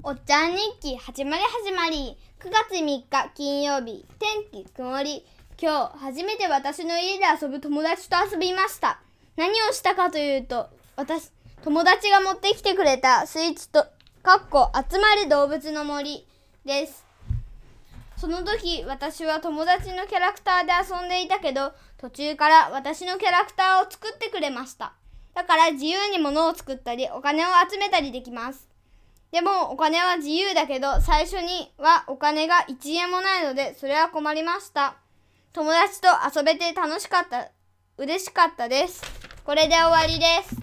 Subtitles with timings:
[0.00, 2.16] おっちゃん日記始まり始まり。
[2.40, 3.04] 9月3日
[3.36, 4.04] 金曜日。
[4.18, 5.24] 天気曇り。
[5.60, 9.00] 今日初めて私の家で遊ぶ友達と遊びました。
[9.36, 11.30] 何をしたかというと私
[11.62, 13.84] 友達が持ってきてくれたスイーツと
[14.22, 16.26] かっこ集まる動物の森
[16.64, 17.04] です。
[18.16, 24.94] その時私は友達のキャラクターで遊んでいたけど途中から私のキャラクターを作ってくれました。
[25.34, 28.71] だから自由に物を作ったりお金を集めたりできます。
[29.32, 34.96] でもお金は自由だけど最初にはお金が1円もないのでそれは困りました。
[35.54, 37.50] 友達と遊べて楽しかった
[37.96, 39.02] 嬉しかったです。
[39.44, 40.61] これで終わりです。